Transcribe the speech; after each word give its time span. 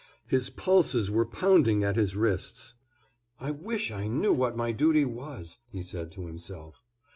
His 0.25 0.49
pulses 0.49 1.11
were 1.11 1.27
pounding 1.27 1.83
at 1.83 1.95
his 1.95 2.15
wrists. 2.15 2.73
"I 3.39 3.51
wish 3.51 3.91
I 3.91 4.07
knew 4.07 4.33
what 4.33 4.57
my 4.57 4.71
duty 4.71 5.05
was," 5.05 5.59
he 5.69 5.83
said 5.83 6.09
to 6.13 6.25
himself. 6.25 6.83